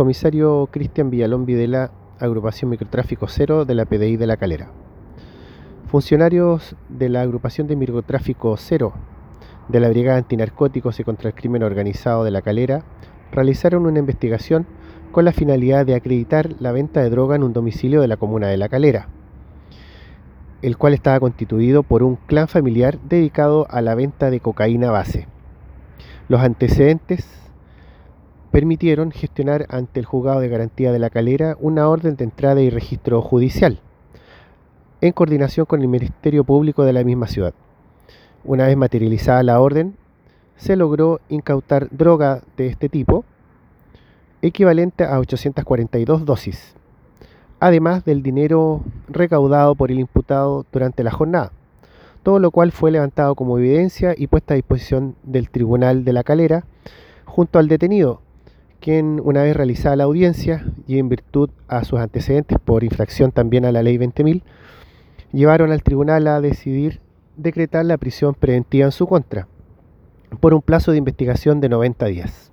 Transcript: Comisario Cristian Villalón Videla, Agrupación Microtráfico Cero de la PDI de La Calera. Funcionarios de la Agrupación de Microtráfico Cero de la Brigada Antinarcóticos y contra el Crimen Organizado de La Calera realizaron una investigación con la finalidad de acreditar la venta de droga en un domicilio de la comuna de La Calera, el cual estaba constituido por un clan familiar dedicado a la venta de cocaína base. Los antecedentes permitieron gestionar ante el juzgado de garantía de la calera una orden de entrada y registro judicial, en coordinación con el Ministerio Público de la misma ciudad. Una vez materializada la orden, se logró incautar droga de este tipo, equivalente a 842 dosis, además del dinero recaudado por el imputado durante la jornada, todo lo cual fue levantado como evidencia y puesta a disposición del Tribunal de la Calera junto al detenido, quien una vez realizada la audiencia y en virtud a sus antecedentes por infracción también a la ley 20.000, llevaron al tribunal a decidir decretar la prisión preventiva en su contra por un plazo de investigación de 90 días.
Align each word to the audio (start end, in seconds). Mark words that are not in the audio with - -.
Comisario 0.00 0.66
Cristian 0.70 1.10
Villalón 1.10 1.44
Videla, 1.44 1.90
Agrupación 2.18 2.70
Microtráfico 2.70 3.28
Cero 3.28 3.66
de 3.66 3.74
la 3.74 3.84
PDI 3.84 4.16
de 4.16 4.26
La 4.26 4.38
Calera. 4.38 4.70
Funcionarios 5.88 6.74
de 6.88 7.10
la 7.10 7.20
Agrupación 7.20 7.66
de 7.66 7.76
Microtráfico 7.76 8.56
Cero 8.56 8.94
de 9.68 9.78
la 9.78 9.90
Brigada 9.90 10.16
Antinarcóticos 10.16 10.98
y 11.00 11.04
contra 11.04 11.28
el 11.28 11.34
Crimen 11.34 11.62
Organizado 11.62 12.24
de 12.24 12.30
La 12.30 12.40
Calera 12.40 12.82
realizaron 13.30 13.84
una 13.84 13.98
investigación 13.98 14.64
con 15.12 15.26
la 15.26 15.32
finalidad 15.32 15.84
de 15.84 15.96
acreditar 15.96 16.48
la 16.60 16.72
venta 16.72 17.02
de 17.02 17.10
droga 17.10 17.36
en 17.36 17.42
un 17.42 17.52
domicilio 17.52 18.00
de 18.00 18.08
la 18.08 18.16
comuna 18.16 18.46
de 18.46 18.56
La 18.56 18.70
Calera, 18.70 19.08
el 20.62 20.78
cual 20.78 20.94
estaba 20.94 21.20
constituido 21.20 21.82
por 21.82 22.02
un 22.02 22.16
clan 22.16 22.48
familiar 22.48 22.98
dedicado 23.06 23.66
a 23.68 23.82
la 23.82 23.94
venta 23.94 24.30
de 24.30 24.40
cocaína 24.40 24.90
base. 24.90 25.28
Los 26.30 26.40
antecedentes 26.40 27.49
permitieron 28.50 29.12
gestionar 29.12 29.66
ante 29.68 30.00
el 30.00 30.06
juzgado 30.06 30.40
de 30.40 30.48
garantía 30.48 30.92
de 30.92 30.98
la 30.98 31.10
calera 31.10 31.56
una 31.60 31.88
orden 31.88 32.16
de 32.16 32.24
entrada 32.24 32.60
y 32.60 32.70
registro 32.70 33.22
judicial, 33.22 33.80
en 35.00 35.12
coordinación 35.12 35.66
con 35.66 35.80
el 35.80 35.88
Ministerio 35.88 36.44
Público 36.44 36.84
de 36.84 36.92
la 36.92 37.04
misma 37.04 37.26
ciudad. 37.26 37.54
Una 38.44 38.66
vez 38.66 38.76
materializada 38.76 39.42
la 39.42 39.60
orden, 39.60 39.96
se 40.56 40.76
logró 40.76 41.20
incautar 41.28 41.88
droga 41.90 42.42
de 42.56 42.66
este 42.66 42.88
tipo, 42.88 43.24
equivalente 44.42 45.04
a 45.04 45.18
842 45.18 46.24
dosis, 46.24 46.74
además 47.60 48.04
del 48.04 48.22
dinero 48.22 48.82
recaudado 49.08 49.74
por 49.74 49.90
el 49.90 50.00
imputado 50.00 50.66
durante 50.72 51.04
la 51.04 51.12
jornada, 51.12 51.52
todo 52.22 52.38
lo 52.38 52.50
cual 52.50 52.72
fue 52.72 52.90
levantado 52.90 53.34
como 53.34 53.58
evidencia 53.58 54.14
y 54.16 54.26
puesta 54.26 54.54
a 54.54 54.56
disposición 54.56 55.14
del 55.22 55.50
Tribunal 55.50 56.04
de 56.04 56.12
la 56.12 56.24
Calera 56.24 56.64
junto 57.24 57.58
al 57.58 57.68
detenido, 57.68 58.20
quien 58.80 59.20
una 59.22 59.42
vez 59.42 59.56
realizada 59.56 59.96
la 59.96 60.04
audiencia 60.04 60.64
y 60.86 60.98
en 60.98 61.08
virtud 61.08 61.50
a 61.68 61.84
sus 61.84 62.00
antecedentes 62.00 62.58
por 62.58 62.82
infracción 62.82 63.30
también 63.30 63.64
a 63.64 63.72
la 63.72 63.82
ley 63.82 63.98
20.000, 63.98 64.42
llevaron 65.32 65.70
al 65.70 65.82
tribunal 65.82 66.26
a 66.26 66.40
decidir 66.40 67.00
decretar 67.36 67.84
la 67.84 67.98
prisión 67.98 68.34
preventiva 68.34 68.86
en 68.86 68.92
su 68.92 69.06
contra 69.06 69.46
por 70.40 70.54
un 70.54 70.62
plazo 70.62 70.92
de 70.92 70.98
investigación 70.98 71.60
de 71.60 71.68
90 71.68 72.06
días. 72.06 72.49